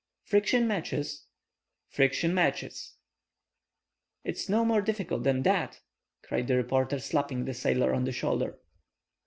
"Friction 0.23 0.67
matches?" 0.67 1.27
"Friction 1.87 2.33
matches!" 2.33 2.95
"It's 4.23 4.49
no 4.49 4.65
more 4.65 4.81
difficult 4.81 5.21
than 5.21 5.43
that," 5.43 5.81
cried 6.23 6.47
the 6.47 6.57
reporter, 6.57 6.97
slapping 6.97 7.45
the 7.45 7.53
sailor 7.53 7.93
on 7.93 8.05
the 8.05 8.11
shoulder. 8.11 8.57